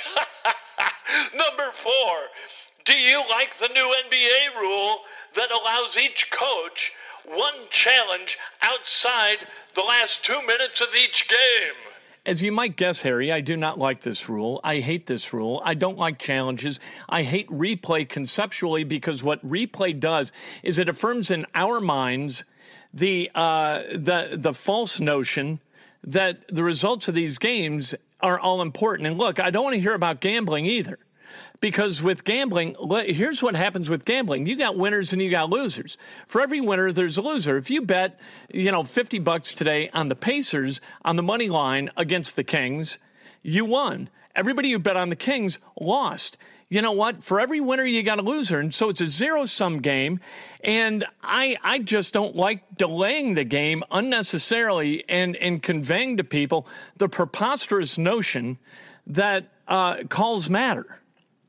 Number 1.36 1.72
four, 1.74 2.16
do 2.86 2.94
you 2.94 3.22
like 3.30 3.58
the 3.60 3.68
new 3.70 3.94
NBA 4.10 4.60
rule 4.60 5.00
that 5.36 5.52
allows 5.52 5.98
each 5.98 6.30
coach 6.32 6.92
one 7.28 7.68
challenge 7.70 8.38
outside 8.62 9.38
the 9.74 9.82
last 9.82 10.24
two 10.24 10.42
minutes 10.46 10.82
of 10.82 10.90
each 10.96 11.28
game? 11.28 11.38
As 12.26 12.42
you 12.42 12.52
might 12.52 12.76
guess, 12.76 13.04
Harry, 13.04 13.32
I 13.32 13.42
do 13.42 13.56
not 13.56 13.78
like 13.78 14.02
this 14.02 14.28
rule. 14.28 14.60
I 14.64 14.80
hate 14.80 15.06
this 15.06 15.32
rule. 15.32 15.62
I 15.64 15.76
don't 15.76 15.98
like 15.98 16.18
challenges. 16.18 16.80
I 17.08 17.22
hate 17.22 17.48
replay 17.50 18.10
conceptually 18.10 18.84
because 18.84 19.22
what 19.22 19.48
replay 19.48 20.00
does 20.00 20.32
is 20.64 20.80
it 20.80 20.90
affirms 20.90 21.30
in 21.30 21.46
our 21.54 21.80
minds 21.80 22.44
the 22.96 23.30
uh, 23.36 23.84
the 23.94 24.30
the 24.34 24.54
false 24.54 25.00
notion 25.00 25.60
that 26.04 26.48
the 26.48 26.64
results 26.64 27.08
of 27.08 27.16
these 27.16 27.38
games 27.38 27.94
are 28.22 28.40
all 28.40 28.62
important. 28.62 29.08
And 29.08 29.18
look, 29.18 29.40
I 29.40 29.52
don't 29.52 29.64
want 29.64 29.76
to 29.76 29.82
hear 29.82 29.94
about 29.94 30.22
gambling 30.22 30.66
either 30.66 30.98
because 31.60 32.02
with 32.02 32.24
gambling, 32.24 32.76
here's 33.08 33.42
what 33.44 33.56
happens 33.56 33.90
with 33.90 34.06
gambling. 34.06 34.46
You 34.46 34.56
got 34.56 34.78
winners 34.78 35.14
and 35.14 35.22
you 35.22 35.30
got 35.30 35.50
losers. 35.50 35.98
For 36.28 36.42
every 36.42 36.62
winner, 36.62 36.92
there's 36.92 37.18
a 37.18 37.22
loser. 37.22 37.58
If 37.58 37.70
you 37.70 37.82
bet, 37.82 38.20
you 38.52 38.72
know, 38.72 38.84
50 38.84 39.20
bucks 39.20 39.54
today 39.54 39.90
on 39.94 40.08
the 40.08 40.16
Pacers 40.16 40.80
on 41.04 41.16
the 41.16 41.24
money 41.24 41.50
line 41.50 41.90
against 41.98 42.36
the 42.36 42.44
Kings, 42.44 43.00
you 43.42 43.66
won. 43.66 44.10
Everybody 44.36 44.72
who 44.72 44.80
bet 44.80 44.98
on 44.98 45.10
the 45.10 45.16
Kings 45.16 45.60
lost. 45.80 46.38
You 46.70 46.82
know 46.82 46.94
what? 46.94 47.24
For 47.24 47.40
every 47.40 47.60
winner, 47.60 47.86
you 47.86 48.02
got 48.02 48.20
a 48.20 48.24
loser. 48.24 48.60
And 48.60 48.74
so 48.74 48.90
it's 48.90 49.02
a 49.02 49.08
zero 49.08 49.46
sum 49.46 49.82
game. 49.82 50.20
And 50.64 51.06
I, 51.22 51.58
I 51.64 51.80
just 51.80 52.14
don't 52.14 52.36
like 52.36 52.76
delaying 52.76 53.36
the 53.36 53.44
game 53.44 53.84
unnecessarily 53.92 55.04
and, 55.08 55.36
and 55.36 55.62
conveying 55.62 56.18
to 56.18 56.24
people 56.24 56.68
the 56.98 57.08
preposterous 57.08 57.98
notion 57.98 58.58
that 59.08 59.52
uh, 59.68 60.04
calls 60.10 60.50
matter. 60.50 61.02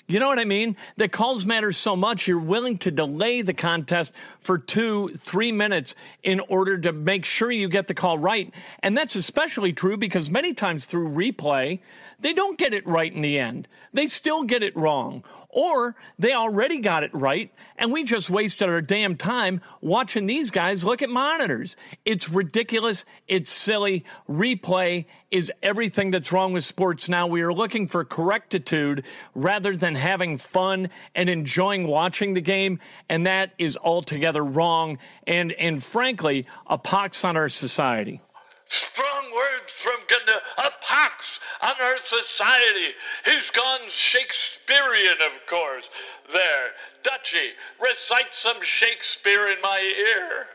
You 0.09 0.21
know 0.21 0.29
what 0.29 0.39
I 0.39 0.45
mean? 0.45 0.77
That 0.99 1.11
calls 1.11 1.45
matter 1.45 1.73
so 1.73 1.97
much, 1.97 2.29
you're 2.29 2.39
willing 2.39 2.79
to 2.79 2.93
delay 2.93 3.43
the 3.43 3.55
contest 3.55 4.13
for 4.47 4.59
two, 4.59 5.11
three 5.19 5.53
minutes 5.53 5.95
in 6.23 6.41
order 6.41 6.79
to 6.79 6.93
make 6.93 7.25
sure 7.25 7.51
you 7.51 7.69
get 7.69 7.89
the 7.89 7.95
call 7.95 8.17
right. 8.17 8.55
And 8.83 8.97
that's 8.97 9.17
especially 9.17 9.73
true 9.73 9.97
because 9.97 10.31
many 10.31 10.55
times 10.55 10.85
through 10.85 11.11
replay, 11.11 11.81
they 12.21 12.33
don't 12.33 12.59
get 12.59 12.73
it 12.73 12.87
right 12.87 13.13
in 13.13 13.21
the 13.21 13.39
end. 13.39 13.69
They 13.93 14.07
still 14.07 14.45
get 14.45 14.63
it 14.63 14.77
wrong. 14.77 15.25
Or 15.51 15.97
they 16.19 16.35
already 16.35 16.81
got 16.81 17.03
it 17.03 17.15
right, 17.15 17.51
and 17.79 17.91
we 17.91 18.05
just 18.05 18.29
wasted 18.29 18.69
our 18.69 18.83
damn 18.83 19.17
time 19.17 19.63
watching 19.81 20.27
these 20.27 20.51
guys 20.51 20.85
look 20.85 21.01
at 21.01 21.09
monitors. 21.09 21.77
It's 22.05 22.29
ridiculous. 22.29 23.07
It's 23.27 23.51
silly. 23.51 24.05
Replay 24.29 25.07
is 25.31 25.51
everything 25.63 26.11
that's 26.11 26.31
wrong 26.31 26.53
with 26.53 26.65
sports 26.65 27.09
now. 27.09 27.27
We 27.27 27.41
are 27.41 27.55
looking 27.55 27.89
for 27.89 28.05
correctitude 28.05 29.07
rather 29.35 29.75
than 29.75 29.95
having 29.95 30.37
fun 30.37 30.91
and 31.15 31.31
enjoying 31.31 31.87
watching 31.87 32.35
the 32.35 32.43
game, 32.43 32.79
and 33.09 33.27
that 33.27 33.53
is 33.57 33.79
altogether 33.83 34.36
wrong 34.43 34.99
and, 35.27 35.53
and 35.53 35.83
frankly, 35.83 36.47
a 36.67 36.79
pox 36.79 37.25
on 37.25 37.37
our 37.37 37.49
society. 37.49 38.21
Strong 38.69 39.33
words 39.33 39.73
from 39.83 40.01
Ganda, 40.09 40.41
a 40.59 40.71
pox 40.83 41.25
on 41.63 41.75
our 41.81 41.97
society. 42.05 42.95
He's 43.25 43.49
gone 43.51 43.81
Shakespearean, 43.89 45.19
of 45.25 45.47
course. 45.49 45.85
There, 46.33 46.71
Dutchy, 47.03 47.53
recite 47.81 48.33
some 48.33 48.61
Shakespeare 48.63 49.49
in 49.49 49.61
my 49.63 49.79
ear. 49.81 50.47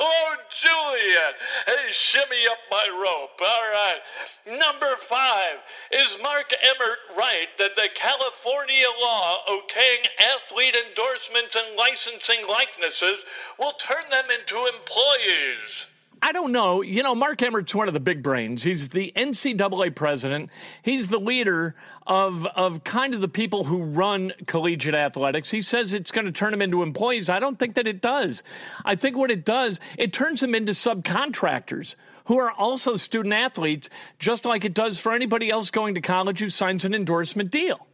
Oh, 0.00 0.34
Juliet, 0.60 1.34
hey, 1.66 1.90
shimmy 1.90 2.46
up 2.50 2.58
my 2.70 2.86
rope. 2.88 3.40
All 3.40 3.70
right. 3.72 4.00
Number 4.46 4.96
five, 5.08 5.58
is 5.90 6.16
Mark 6.22 6.52
Emmert 6.62 6.98
right 7.16 7.48
that 7.58 7.74
the 7.74 7.88
California 7.94 8.86
law 9.00 9.38
okaying 9.48 10.06
athlete 10.18 10.76
endorsements 10.88 11.56
and 11.56 11.76
licensing 11.76 12.46
likenesses 12.48 13.24
will 13.58 13.72
turn 13.72 14.08
them 14.10 14.26
into 14.30 14.66
employees? 14.66 15.86
I 16.24 16.30
don't 16.30 16.52
know. 16.52 16.82
You 16.82 17.02
know, 17.02 17.16
Mark 17.16 17.42
Emmert's 17.42 17.74
one 17.74 17.88
of 17.88 17.94
the 17.94 18.00
big 18.00 18.22
brains. 18.22 18.62
He's 18.62 18.90
the 18.90 19.12
NCAA 19.16 19.94
president. 19.96 20.50
He's 20.82 21.08
the 21.08 21.18
leader 21.18 21.74
of 22.06 22.46
of 22.46 22.84
kind 22.84 23.12
of 23.14 23.20
the 23.20 23.28
people 23.28 23.64
who 23.64 23.82
run 23.82 24.32
collegiate 24.46 24.94
athletics. 24.94 25.50
He 25.50 25.62
says 25.62 25.92
it's 25.92 26.12
going 26.12 26.26
to 26.26 26.32
turn 26.32 26.52
them 26.52 26.62
into 26.62 26.82
employees. 26.82 27.28
I 27.28 27.40
don't 27.40 27.58
think 27.58 27.74
that 27.74 27.88
it 27.88 28.00
does. 28.00 28.44
I 28.84 28.94
think 28.94 29.16
what 29.16 29.32
it 29.32 29.44
does, 29.44 29.80
it 29.98 30.12
turns 30.12 30.40
them 30.40 30.54
into 30.54 30.72
subcontractors 30.72 31.96
who 32.26 32.38
are 32.38 32.52
also 32.52 32.94
student 32.94 33.34
athletes, 33.34 33.90
just 34.20 34.44
like 34.44 34.64
it 34.64 34.74
does 34.74 34.98
for 34.98 35.12
anybody 35.12 35.50
else 35.50 35.72
going 35.72 35.96
to 35.96 36.00
college 36.00 36.38
who 36.38 36.48
signs 36.48 36.84
an 36.84 36.94
endorsement 36.94 37.50
deal. 37.50 37.86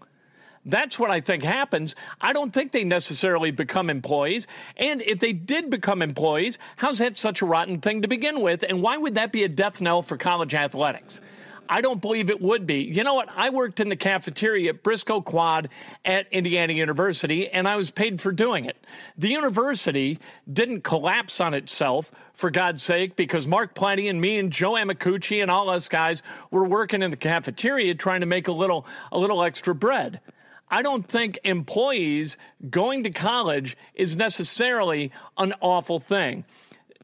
That's 0.69 0.99
what 0.99 1.11
I 1.11 1.21
think 1.21 1.43
happens. 1.43 1.97
I 2.21 2.35
don't 2.35 2.53
think 2.53 2.73
they 2.73 2.85
necessarily 2.85 3.51
become 3.51 3.89
employees. 3.89 4.47
And 4.77 5.01
if 5.01 5.19
they 5.19 5.33
did 5.33 5.71
become 5.71 6.03
employees, 6.03 6.59
how's 6.77 6.99
that 6.99 7.17
such 7.17 7.41
a 7.41 7.47
rotten 7.47 7.81
thing 7.81 8.03
to 8.03 8.09
begin 8.09 8.41
with? 8.41 8.63
And 8.63 8.83
why 8.83 8.99
would 8.99 9.15
that 9.15 9.33
be 9.33 9.45
a 9.45 9.49
death 9.49 9.81
knell 9.81 10.03
for 10.03 10.19
college 10.19 10.55
athletics? 10.55 11.23
I 11.71 11.81
don't 11.81 12.01
believe 12.01 12.31
it 12.31 12.41
would 12.41 12.67
be. 12.67 12.83
You 12.83 13.05
know 13.05 13.15
what? 13.15 13.29
I 13.35 13.51
worked 13.51 13.81
in 13.81 13.89
the 13.89 13.97
cafeteria 13.97 14.71
at 14.71 14.83
Briscoe 14.83 15.21
Quad 15.21 15.69
at 16.05 16.27
Indiana 16.33 16.73
University, 16.73 17.49
and 17.49 17.69
I 17.69 17.77
was 17.77 17.91
paid 17.91 18.21
for 18.21 18.33
doing 18.33 18.65
it. 18.65 18.77
The 19.19 19.29
university 19.29 20.19
didn't 20.51 20.83
collapse 20.83 21.41
on 21.41 21.53
itself, 21.53 22.11
for 22.33 22.51
God's 22.51 22.83
sake, 22.83 23.17
because 23.17 23.47
Mark 23.47 23.75
Plenty 23.75 24.09
and 24.09 24.21
me 24.21 24.39
and 24.39 24.51
Joe 24.51 24.73
Amicucci 24.73 25.43
and 25.43 25.51
all 25.51 25.69
us 25.69 25.89
guys 25.89 26.23
were 26.51 26.65
working 26.65 27.03
in 27.03 27.11
the 27.11 27.17
cafeteria 27.17 27.95
trying 27.95 28.21
to 28.21 28.27
make 28.27 28.49
a 28.49 28.53
little 28.53 28.87
a 29.13 29.19
little 29.19 29.43
extra 29.43 29.75
bread. 29.75 30.21
I 30.71 30.83
don't 30.83 31.07
think 31.07 31.39
employees 31.45 32.37
going 32.69 33.05
to 33.05 33.11
college 33.11 33.77
is 33.95 34.17
necessarily 34.17 35.13
an 35.37 35.55
awful 35.61 35.99
thing. 35.99 36.45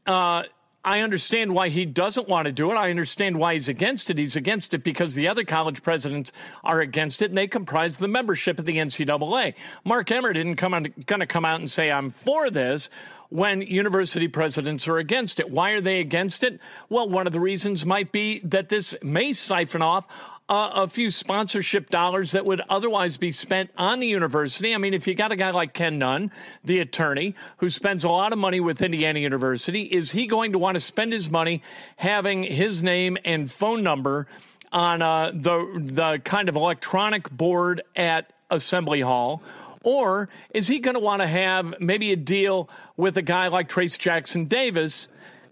Uh, 0.05 0.43
I 0.85 1.01
understand 1.01 1.55
why 1.55 1.69
he 1.69 1.83
doesn't 1.85 2.29
want 2.29 2.45
to 2.45 2.51
do 2.51 2.71
it. 2.71 2.75
I 2.75 2.91
understand 2.91 3.39
why 3.39 3.53
he's 3.53 3.67
against 3.67 4.11
it. 4.11 4.19
He's 4.19 4.35
against 4.35 4.75
it 4.75 4.83
because 4.83 5.15
the 5.15 5.27
other 5.27 5.43
college 5.43 5.81
presidents 5.81 6.31
are 6.63 6.79
against 6.79 7.23
it, 7.23 7.31
and 7.31 7.37
they 7.37 7.47
comprise 7.47 7.95
the 7.95 8.07
membership 8.07 8.59
of 8.59 8.65
the 8.65 8.77
NCAA. 8.77 9.55
Mark 9.83 10.11
Emmert 10.11 10.35
didn't 10.35 10.57
come 10.57 10.73
going 11.07 11.19
to 11.21 11.25
come 11.25 11.43
out 11.43 11.59
and 11.59 11.71
say 11.71 11.91
I'm 11.91 12.11
for 12.11 12.51
this 12.51 12.91
when 13.29 13.61
university 13.61 14.27
presidents 14.27 14.87
are 14.87 14.99
against 14.99 15.39
it. 15.39 15.49
Why 15.49 15.71
are 15.71 15.81
they 15.81 15.99
against 15.99 16.43
it? 16.43 16.59
Well, 16.89 17.09
one 17.09 17.25
of 17.25 17.33
the 17.33 17.39
reasons 17.39 17.83
might 17.83 18.11
be 18.11 18.39
that 18.43 18.69
this 18.69 18.95
may 19.01 19.33
siphon 19.33 19.81
off 19.81 20.05
a 20.47 20.87
few 20.87 21.09
sponsorship 21.09 21.89
dollars 21.89 22.33
that 22.33 22.45
would 22.45 22.61
otherwise 22.69 23.17
be 23.17 23.31
spent 23.31 23.71
on 23.77 23.99
the 23.99 24.07
university. 24.07 24.75
I 24.75 24.77
mean, 24.77 24.93
if 24.93 25.07
you 25.07 25.15
got 25.15 25.31
a 25.31 25.35
guy 25.35 25.49
like 25.49 25.73
Ken 25.73 25.97
Nunn, 25.97 26.31
the 26.63 26.79
attorney, 26.79 27.33
who 27.57 27.69
spends 27.69 28.03
a 28.03 28.09
lot 28.09 28.31
of 28.31 28.37
money 28.37 28.59
with 28.59 28.81
Indiana 28.81 29.19
University, 29.19 29.83
is 29.83 30.11
he 30.11 30.27
going 30.27 30.51
to 30.51 30.59
want 30.59 30.75
to 30.75 30.79
spend 30.79 31.13
his 31.13 31.31
money 31.31 31.63
having 31.95 32.43
his 32.43 32.83
name 32.83 33.17
and 33.25 33.51
phone 33.51 33.81
number 33.81 34.27
on 34.71 35.01
uh, 35.01 35.31
the 35.33 35.79
the 35.81 36.21
kind 36.23 36.47
of 36.47 36.55
electronic 36.55 37.29
board 37.31 37.81
at 37.95 38.31
Assembly 38.51 39.01
Hall? 39.01 39.41
Or 39.81 40.29
is 40.51 40.67
he 40.67 40.79
going 40.79 40.95
to 40.95 40.99
want 40.99 41.21
to 41.21 41.27
have 41.27 41.79
maybe 41.79 42.11
a 42.11 42.15
deal 42.15 42.69
with 42.97 43.17
a 43.17 43.21
guy 43.21 43.47
like 43.47 43.69
Trayce 43.69 43.97
Jackson 43.97 44.45
Davis? 44.45 45.07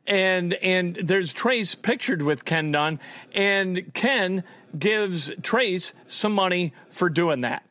And 0.06 0.54
and 0.56 0.98
there's 0.98 1.34
Trayce 1.34 1.82
pictured 1.82 2.22
with 2.22 2.46
Ken 2.46 2.70
Nunn, 2.70 3.00
and 3.34 3.92
Ken 3.94 4.44
gives 4.77 5.32
Trayce 5.42 5.94
some 6.08 6.34
money 6.34 6.74
for 6.89 7.10
doing 7.10 7.42
that. 7.42 7.63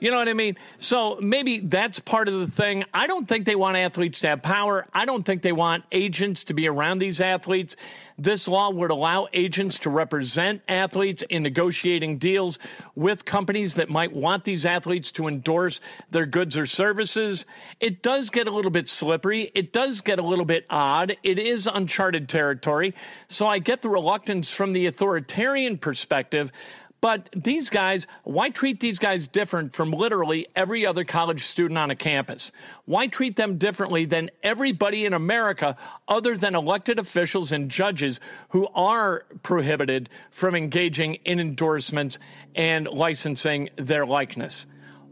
You 0.00 0.10
know 0.10 0.18
what 0.18 0.28
I 0.28 0.32
mean? 0.32 0.56
So 0.78 1.18
maybe 1.20 1.58
that's 1.58 1.98
part 1.98 2.28
of 2.28 2.38
the 2.38 2.46
thing. 2.46 2.84
I 2.94 3.06
don't 3.06 3.26
think 3.26 3.46
they 3.46 3.56
want 3.56 3.76
athletes 3.76 4.20
to 4.20 4.28
have 4.28 4.42
power. 4.42 4.86
I 4.92 5.04
don't 5.04 5.24
think 5.24 5.42
they 5.42 5.52
want 5.52 5.84
agents 5.90 6.44
to 6.44 6.54
be 6.54 6.68
around 6.68 7.00
these 7.00 7.20
athletes. 7.20 7.74
This 8.16 8.48
law 8.48 8.70
would 8.70 8.90
allow 8.90 9.28
agents 9.32 9.78
to 9.80 9.90
represent 9.90 10.62
athletes 10.68 11.24
in 11.28 11.42
negotiating 11.42 12.18
deals 12.18 12.58
with 12.94 13.24
companies 13.24 13.74
that 13.74 13.90
might 13.90 14.12
want 14.12 14.44
these 14.44 14.66
athletes 14.66 15.12
to 15.12 15.28
endorse 15.28 15.80
their 16.10 16.26
goods 16.26 16.56
or 16.56 16.66
services. 16.66 17.46
It 17.78 18.02
does 18.02 18.30
get 18.30 18.48
a 18.48 18.50
little 18.50 18.72
bit 18.72 18.88
slippery. 18.88 19.50
It 19.54 19.72
does 19.72 20.00
get 20.00 20.18
a 20.18 20.22
little 20.22 20.44
bit 20.44 20.66
odd. 20.68 21.16
It 21.22 21.38
is 21.38 21.68
uncharted 21.72 22.28
territory. 22.28 22.94
So 23.28 23.46
I 23.46 23.60
get 23.60 23.82
the 23.82 23.88
reluctance 23.88 24.52
from 24.52 24.72
the 24.72 24.86
authoritarian 24.86 25.78
perspective 25.78 26.52
but 27.00 27.28
these 27.34 27.70
guys, 27.70 28.06
why 28.24 28.50
treat 28.50 28.80
these 28.80 28.98
guys 28.98 29.28
different 29.28 29.72
from 29.72 29.92
literally 29.92 30.48
every 30.56 30.84
other 30.84 31.04
college 31.04 31.44
student 31.44 31.78
on 31.78 31.90
a 31.90 31.96
campus? 31.96 32.50
Why 32.86 33.06
treat 33.06 33.36
them 33.36 33.56
differently 33.56 34.04
than 34.04 34.30
everybody 34.42 35.04
in 35.04 35.12
America 35.12 35.76
other 36.08 36.36
than 36.36 36.54
elected 36.54 36.98
officials 36.98 37.52
and 37.52 37.68
judges 37.68 38.18
who 38.48 38.66
are 38.74 39.24
prohibited 39.42 40.08
from 40.30 40.56
engaging 40.56 41.14
in 41.24 41.38
endorsements 41.38 42.18
and 42.54 42.88
licensing 42.88 43.70
their 43.76 44.04
likeness? 44.04 44.66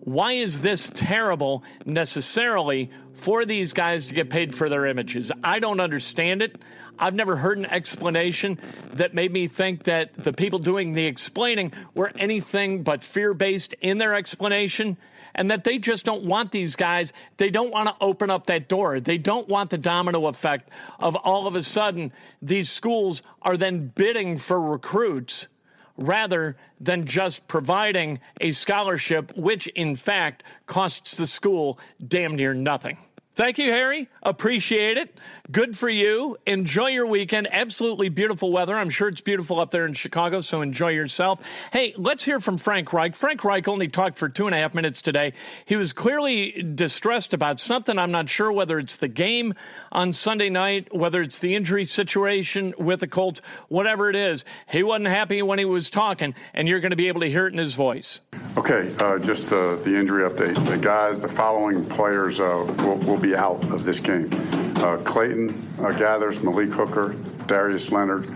Why 0.06 0.34
is 0.34 0.60
this 0.60 0.88
terrible 0.94 1.64
necessarily 1.84 2.92
for 3.14 3.44
these 3.44 3.72
guys 3.72 4.06
to 4.06 4.14
get 4.14 4.30
paid 4.30 4.54
for 4.54 4.68
their 4.68 4.86
images? 4.86 5.32
I 5.42 5.58
don't 5.58 5.80
understand 5.80 6.42
it. 6.42 6.62
I've 6.96 7.12
never 7.12 7.34
heard 7.34 7.58
an 7.58 7.66
explanation 7.66 8.60
that 8.92 9.14
made 9.14 9.32
me 9.32 9.48
think 9.48 9.82
that 9.84 10.14
the 10.14 10.32
people 10.32 10.60
doing 10.60 10.92
the 10.92 11.06
explaining 11.06 11.72
were 11.96 12.12
anything 12.20 12.84
but 12.84 13.02
fear 13.02 13.34
based 13.34 13.74
in 13.80 13.98
their 13.98 14.14
explanation 14.14 14.96
and 15.34 15.50
that 15.50 15.64
they 15.64 15.76
just 15.76 16.04
don't 16.04 16.22
want 16.22 16.52
these 16.52 16.76
guys. 16.76 17.12
They 17.36 17.50
don't 17.50 17.72
want 17.72 17.88
to 17.88 17.96
open 18.00 18.30
up 18.30 18.46
that 18.46 18.68
door. 18.68 19.00
They 19.00 19.18
don't 19.18 19.48
want 19.48 19.70
the 19.70 19.78
domino 19.78 20.28
effect 20.28 20.68
of 21.00 21.16
all 21.16 21.48
of 21.48 21.56
a 21.56 21.64
sudden 21.64 22.12
these 22.40 22.70
schools 22.70 23.24
are 23.42 23.56
then 23.56 23.88
bidding 23.88 24.38
for 24.38 24.60
recruits 24.60 25.48
rather 25.96 26.56
than 26.80 27.06
just 27.06 27.46
providing 27.48 28.20
a 28.40 28.52
scholarship, 28.52 29.32
which 29.36 29.66
in 29.68 29.94
fact 29.94 30.42
costs 30.66 31.16
the 31.16 31.26
school 31.26 31.78
damn 32.06 32.36
near 32.36 32.54
nothing. 32.54 32.98
Thank 33.36 33.58
you, 33.58 33.70
Harry. 33.70 34.08
Appreciate 34.22 34.96
it. 34.96 35.20
Good 35.52 35.76
for 35.76 35.90
you. 35.90 36.38
Enjoy 36.46 36.86
your 36.86 37.06
weekend. 37.06 37.46
Absolutely 37.52 38.08
beautiful 38.08 38.50
weather. 38.50 38.74
I'm 38.74 38.88
sure 38.88 39.08
it's 39.08 39.20
beautiful 39.20 39.60
up 39.60 39.70
there 39.70 39.84
in 39.84 39.92
Chicago, 39.92 40.40
so 40.40 40.62
enjoy 40.62 40.88
yourself. 40.88 41.40
Hey, 41.70 41.92
let's 41.98 42.24
hear 42.24 42.40
from 42.40 42.56
Frank 42.56 42.94
Reich. 42.94 43.14
Frank 43.14 43.44
Reich 43.44 43.68
only 43.68 43.88
talked 43.88 44.16
for 44.16 44.30
two 44.30 44.46
and 44.46 44.54
a 44.54 44.58
half 44.58 44.74
minutes 44.74 45.02
today. 45.02 45.34
He 45.66 45.76
was 45.76 45.92
clearly 45.92 46.62
distressed 46.62 47.34
about 47.34 47.60
something. 47.60 47.98
I'm 47.98 48.10
not 48.10 48.30
sure 48.30 48.50
whether 48.50 48.78
it's 48.78 48.96
the 48.96 49.06
game 49.06 49.52
on 49.92 50.14
Sunday 50.14 50.48
night, 50.48 50.88
whether 50.96 51.20
it's 51.20 51.38
the 51.38 51.54
injury 51.54 51.84
situation 51.84 52.72
with 52.78 53.00
the 53.00 53.06
Colts, 53.06 53.42
whatever 53.68 54.08
it 54.08 54.16
is. 54.16 54.46
He 54.66 54.82
wasn't 54.82 55.08
happy 55.08 55.42
when 55.42 55.58
he 55.58 55.66
was 55.66 55.90
talking, 55.90 56.34
and 56.54 56.66
you're 56.66 56.80
going 56.80 56.90
to 56.90 56.96
be 56.96 57.08
able 57.08 57.20
to 57.20 57.30
hear 57.30 57.46
it 57.46 57.52
in 57.52 57.58
his 57.58 57.74
voice. 57.74 58.22
Okay, 58.56 58.90
uh, 59.00 59.18
just 59.18 59.52
uh, 59.52 59.76
the 59.76 59.94
injury 59.94 60.28
update. 60.28 60.64
The 60.66 60.78
guys, 60.78 61.20
the 61.20 61.28
following 61.28 61.84
players 61.84 62.40
uh, 62.40 62.74
will, 62.78 62.96
will, 62.96 63.18
be 63.18 63.25
out 63.34 63.62
of 63.72 63.84
this 63.84 63.98
game. 63.98 64.28
Uh, 64.76 64.98
Clayton 64.98 65.50
uh, 65.78 65.84
Geathers, 65.92 66.42
Malik 66.42 66.70
Hooker, 66.70 67.16
Darius 67.46 67.90
Leonard, 67.90 68.28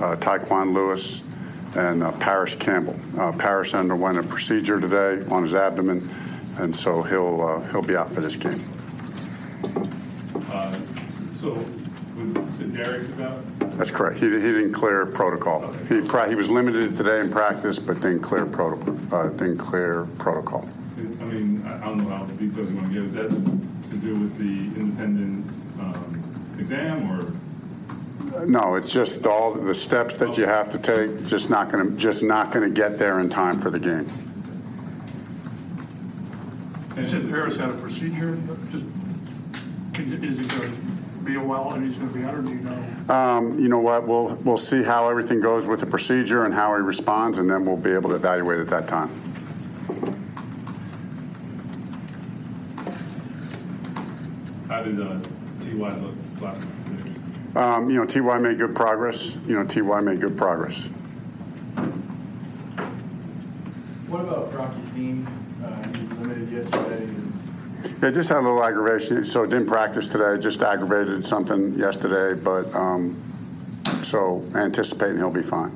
uh, 0.00 0.16
Tyquan 0.16 0.72
Lewis, 0.72 1.20
and 1.76 2.02
Parris 2.20 2.54
Campbell. 2.54 2.96
Parris 3.38 3.74
underwent 3.74 4.18
a 4.18 4.22
procedure 4.22 4.80
today 4.80 5.24
on 5.28 5.42
his 5.42 5.54
abdomen, 5.54 6.08
and 6.58 6.74
so 6.74 7.02
he'll 7.02 7.60
he'll 7.70 7.82
be 7.82 7.96
out 7.96 8.12
for 8.14 8.20
this 8.20 8.36
game. 8.36 8.64
so 11.34 11.64
so 12.54 12.64
Darius 12.66 13.08
is 13.08 13.20
out? 13.20 13.42
That's 13.76 13.90
correct. 13.90 14.18
He, 14.18 14.26
he 14.26 14.38
didn't 14.38 14.72
clear 14.72 15.06
protocol. 15.06 15.64
Okay. 15.64 16.00
He, 16.00 16.30
he 16.30 16.34
was 16.36 16.48
limited 16.48 16.96
today 16.96 17.20
in 17.20 17.30
practice, 17.30 17.80
but 17.80 17.94
didn't 17.94 18.20
clear 18.20 18.46
protocol. 18.46 18.96
Uh, 19.12 19.28
didn't 19.30 19.58
clear 19.58 20.06
protocol. 20.18 20.68
I 20.96 21.24
mean, 21.24 21.66
I 21.66 21.86
don't 21.86 21.98
know 21.98 22.14
how 22.14 22.24
the 22.24 22.34
details 22.34 22.70
you 22.70 22.76
want 22.76 22.88
to 22.88 22.92
give. 22.92 23.04
Is 23.06 23.14
that 23.14 23.30
do 24.14 24.20
with 24.20 24.38
the 24.38 24.80
independent 24.80 25.46
um, 25.80 26.56
exam 26.58 27.10
or? 27.10 28.46
No, 28.46 28.74
it's 28.74 28.92
just 28.92 29.26
all 29.26 29.52
the 29.52 29.74
steps 29.74 30.16
that 30.16 30.36
you 30.36 30.44
have 30.46 30.70
to 30.72 30.78
take. 30.78 31.24
Just 31.26 31.50
not 31.50 31.70
going 31.70 31.90
to 31.90 31.96
just 31.96 32.22
not 32.22 32.50
going 32.52 32.68
to 32.68 32.74
get 32.74 32.98
there 32.98 33.20
in 33.20 33.28
time 33.28 33.60
for 33.60 33.70
the 33.70 33.78
game. 33.78 34.10
And 36.96 37.08
said 37.08 37.28
Parris 37.28 37.56
had 37.56 37.70
a 37.70 37.74
procedure. 37.74 38.38
Just 38.70 38.84
is 39.96 40.40
he 40.40 40.46
going 40.46 40.72
to 40.72 41.24
be 41.24 41.36
a 41.36 41.40
while 41.40 41.72
and 41.72 41.86
he's 41.86 41.96
going 41.96 42.12
to 42.12 42.18
be 42.18 42.24
out, 42.24 42.34
or 42.34 42.42
do 42.42 42.50
you 42.50 42.60
know? 42.60 43.14
Um, 43.14 43.58
you 43.58 43.68
know 43.68 43.78
what? 43.78 44.06
We'll 44.06 44.34
we'll 44.36 44.56
see 44.56 44.82
how 44.82 45.08
everything 45.08 45.40
goes 45.40 45.66
with 45.66 45.80
the 45.80 45.86
procedure 45.86 46.44
and 46.44 46.52
how 46.52 46.74
he 46.74 46.82
responds, 46.82 47.38
and 47.38 47.48
then 47.48 47.64
we'll 47.64 47.76
be 47.76 47.92
able 47.92 48.10
to 48.10 48.16
evaluate 48.16 48.60
at 48.60 48.68
that 48.68 48.88
time. 48.88 49.23
How 54.84 54.90
did 54.90 55.00
uh, 55.00 55.18
Ty 55.60 55.96
look 55.96 56.14
last 56.42 56.60
night? 56.60 57.56
Um, 57.56 57.88
you 57.88 57.96
know, 57.96 58.04
Ty 58.04 58.36
made 58.36 58.58
good 58.58 58.76
progress. 58.76 59.38
You 59.46 59.56
know, 59.56 59.64
Ty 59.64 60.00
made 60.02 60.20
good 60.20 60.36
progress. 60.36 60.88
What 64.08 64.20
about 64.20 64.52
Rock 64.52 64.76
Ya-Sin? 64.76 65.26
Uh, 65.64 65.98
he's 65.98 66.12
limited 66.12 66.50
yesterday. 66.52 67.08
Yeah, 68.02 68.10
just 68.10 68.28
had 68.28 68.40
a 68.40 68.42
little 68.42 68.62
aggravation. 68.62 69.24
So 69.24 69.46
didn't 69.46 69.68
practice 69.68 70.08
today. 70.08 70.38
Just 70.38 70.60
aggravated 70.60 71.24
something 71.24 71.78
yesterday, 71.78 72.38
but 72.38 72.70
um, 72.74 73.16
so 74.02 74.46
anticipating 74.54 75.16
he'll 75.16 75.30
be 75.30 75.42
fine. 75.42 75.72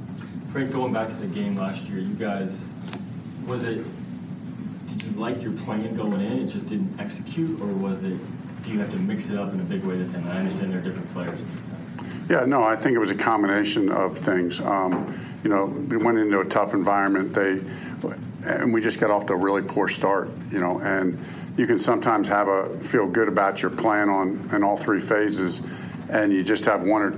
Frank, 0.53 0.71
going 0.71 0.93
back 0.93 1.09
to 1.09 1.15
the 1.15 1.29
game 1.29 1.57
last 1.57 1.85
year, 1.85 2.01
you 2.01 2.13
guys, 2.13 2.69
was 3.47 3.65
it? 3.65 3.87
Did 4.87 5.03
you 5.03 5.11
like 5.13 5.43
your 5.43 5.53
plan 5.53 5.97
going 5.97 6.21
in? 6.21 6.41
It 6.41 6.49
just 6.49 6.67
didn't 6.67 7.01
execute, 7.01 7.59
or 7.63 7.69
was 7.69 8.05
it? 8.05 8.19
Do 8.63 8.73
you 8.73 8.81
have 8.81 8.91
to 8.91 8.97
mix 8.97 9.31
it 9.31 9.39
up 9.39 9.53
in 9.53 9.61
a 9.61 9.65
big 9.65 9.85
way 9.85 9.97
this 9.97 10.13
time? 10.13 10.27
I 10.29 10.39
understand 10.39 10.73
there 10.73 10.81
are 10.81 10.83
different 10.83 11.11
players 11.13 11.39
this 11.55 11.65
time. 11.65 12.27
Yeah, 12.29 12.45
no, 12.45 12.63
I 12.63 12.77
think 12.77 12.95
it 12.95 12.99
was 12.99 13.11
a 13.11 13.17
combination 13.17 13.91
of 13.91 14.17
things. 14.17 14.61
Um, 14.61 15.19
you 15.43 15.51
know, 15.51 15.67
we 15.67 15.97
went 15.97 16.19
into 16.19 16.41
a 16.41 16.45
tough 16.45 16.75
environment. 16.75 17.33
They 17.33 17.61
and 18.45 18.73
we 18.73 18.81
just 18.81 19.01
got 19.01 19.11
off 19.11 19.27
to 19.27 19.33
a 19.33 19.37
really 19.37 19.63
poor 19.63 19.89
start. 19.89 20.31
You 20.51 20.61
know, 20.61 20.81
and 20.81 21.19
you 21.57 21.67
can 21.67 21.79
sometimes 21.79 22.29
have 22.29 22.49
a 22.49 22.79
feel 22.79 23.07
good 23.07 23.29
about 23.29 23.63
your 23.63 23.71
plan 23.71 24.09
on 24.09 24.49
in 24.53 24.63
all 24.63 24.77
three 24.77 25.01
phases, 25.01 25.63
and 26.11 26.33
you 26.33 26.43
just 26.43 26.65
have 26.65 26.83
one 26.83 27.03
or 27.03 27.11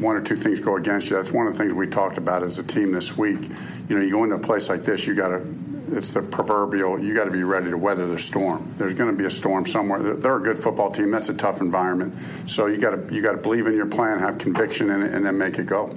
one 0.00 0.16
or 0.16 0.20
two 0.20 0.36
things 0.36 0.60
go 0.60 0.76
against 0.76 1.10
you. 1.10 1.16
That's 1.16 1.32
one 1.32 1.46
of 1.46 1.52
the 1.52 1.58
things 1.58 1.74
we 1.74 1.86
talked 1.86 2.18
about 2.18 2.42
as 2.42 2.58
a 2.58 2.64
team 2.64 2.92
this 2.92 3.16
week. 3.16 3.48
You 3.88 3.96
know, 3.96 4.04
you 4.04 4.10
go 4.10 4.24
into 4.24 4.36
a 4.36 4.40
place 4.40 4.68
like 4.68 4.82
this, 4.82 5.06
you 5.06 5.14
got 5.14 5.28
to. 5.28 5.46
It's 5.92 6.10
the 6.10 6.22
proverbial. 6.22 7.00
You 7.00 7.14
got 7.14 7.24
to 7.24 7.30
be 7.30 7.44
ready 7.44 7.70
to 7.70 7.78
weather 7.78 8.06
the 8.06 8.18
storm. 8.18 8.74
There's 8.76 8.94
going 8.94 9.10
to 9.10 9.16
be 9.16 9.26
a 9.26 9.30
storm 9.30 9.64
somewhere. 9.66 10.02
They're, 10.02 10.36
a 10.36 10.40
good 10.40 10.58
football 10.58 10.90
team. 10.90 11.10
That's 11.10 11.28
a 11.28 11.34
tough 11.34 11.60
environment. 11.60 12.14
So 12.46 12.66
you 12.66 12.76
got 12.76 12.90
to 12.90 13.14
you 13.14 13.22
got 13.22 13.32
to 13.32 13.38
believe 13.38 13.66
in 13.66 13.74
your 13.74 13.86
plan, 13.86 14.18
have 14.18 14.38
conviction 14.38 14.90
in 14.90 15.02
it, 15.02 15.14
and 15.14 15.24
then 15.24 15.38
make 15.38 15.58
it 15.58 15.66
go. 15.66 15.90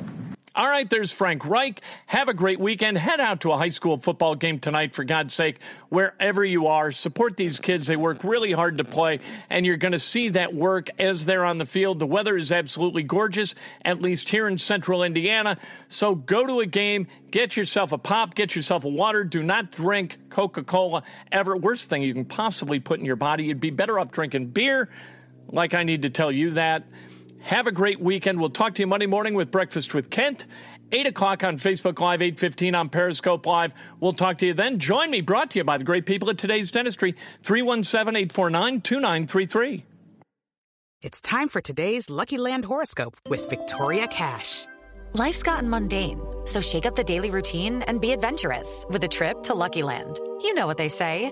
All 0.60 0.67
right, 0.67 0.89
there's 0.89 1.13
Frank 1.13 1.45
Reich. 1.45 1.80
Have 2.08 2.28
a 2.28 2.34
great 2.34 2.60
weekend. 2.60 2.98
Head 2.98 3.22
out 3.22 3.39
to 3.41 3.54
a 3.54 3.58
high 3.58 3.69
school 3.69 3.95
football 3.95 4.36
game 4.36 4.60
tonight, 4.60 4.93
for 4.93 5.06
God's 5.06 5.34
sake, 5.34 5.60
wherever 5.88 6.43
you 6.43 6.67
are. 6.67 6.91
Support 6.91 7.38
these 7.38 7.60
kids. 7.60 7.88
They 7.88 7.95
work 7.95 8.26
really 8.26 8.52
hard 8.52 8.80
to 8.80 8.84
play, 8.84 9.22
and 9.50 9.65
you're 9.65 9.78
going 9.78 9.93
to 9.93 10.00
see 10.00 10.28
that 10.28 10.54
work 10.54 10.89
as 11.00 11.24
they're 11.24 11.45
on 11.45 11.60
the 11.60 11.65
field. 11.65 12.00
The 12.00 12.08
weather 12.08 12.36
is 12.36 12.52
absolutely 12.52 13.04
gorgeous, 13.04 13.56
at 13.86 14.02
least 14.02 14.28
here 14.28 14.50
in 14.50 14.58
central 14.58 15.04
Indiana. 15.04 15.58
So 15.88 16.13
go 16.13 16.45
to 16.45 16.60
a 16.60 16.65
game, 16.65 17.08
get 17.32 17.56
yourself 17.56 17.93
a 17.93 17.98
pop, 17.98 18.36
get 18.36 18.54
yourself 18.54 18.84
a 18.84 18.89
water. 18.89 19.24
Do 19.24 19.41
not 19.41 19.72
drink 19.72 20.17
Coca 20.30 20.65
Cola 20.65 21.04
ever. 21.32 21.56
Worst 21.56 21.89
thing 21.89 22.04
you 22.04 22.13
can 22.13 22.26
possibly 22.26 22.82
put 22.82 23.00
in 23.00 23.06
your 23.06 23.15
body. 23.15 23.45
You'd 23.45 23.62
be 23.62 23.72
better 23.72 23.98
off 23.98 24.12
drinking 24.12 24.48
beer. 24.48 24.89
Like 25.48 25.74
I 25.74 25.84
need 25.84 26.02
to 26.02 26.10
tell 26.10 26.34
you 26.34 26.52
that. 26.52 26.84
Have 27.41 27.67
a 27.67 27.71
great 27.71 27.99
weekend. 27.99 28.39
We'll 28.39 28.49
talk 28.49 28.75
to 28.75 28.82
you 28.82 28.88
Monday 28.88 29.08
morning 29.08 29.34
with 29.34 29.52
Breakfast 29.52 29.93
with 29.93 30.10
Kent. 30.10 30.45
8 30.91 31.08
o'clock 31.08 31.43
on 31.43 31.58
Facebook 31.58 31.99
Live, 31.99 32.21
8.15 32.21 32.78
on 32.78 32.89
Periscope 32.89 33.45
Live. 33.45 33.73
We'll 33.99 34.12
talk 34.12 34.39
to 34.39 34.47
you 34.47 34.56
then. 34.56 34.80
Join 34.80 35.12
me, 35.12 35.21
brought 35.21 35.52
to 35.52 35.60
you 35.60 35.63
by 35.63 35.78
the 35.78 35.84
great 35.84 36.08
people 36.08 36.32
at 36.32 36.39
Today's 36.39 36.71
Dentistry, 36.71 37.15
317-849-2933. 37.43 39.84
It's 41.02 41.21
time 41.21 41.47
for 41.47 41.62
today's 41.62 42.10
Lucky 42.10 42.38
Land 42.38 42.65
horoscope 42.65 43.15
with 43.30 43.49
Victoria 43.49 44.08
Cash. 44.08 44.65
Life's 45.13 45.43
gotten 45.43 45.69
mundane, 45.69 46.19
so 46.45 46.60
shake 46.60 46.86
up 46.86 46.95
the 46.95 47.04
daily 47.04 47.30
routine 47.30 47.84
and 47.84 48.02
be 48.02 48.12
adventurous 48.12 48.86
with 48.89 49.04
a 49.04 49.08
trip 49.08 49.43
to 49.43 49.54
Lucky 49.54 49.84
Land. 49.84 50.19
You 50.41 50.54
know 50.54 50.67
what 50.67 50.78
they 50.78 50.89
say. 50.89 51.32